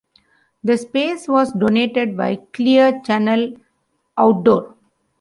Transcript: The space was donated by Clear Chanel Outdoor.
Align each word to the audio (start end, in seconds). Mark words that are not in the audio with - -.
The 0.63 0.77
space 0.79 1.27
was 1.27 1.51
donated 1.51 2.17
by 2.17 2.37
Clear 2.53 3.03
Chanel 3.05 3.53
Outdoor. 4.17 4.73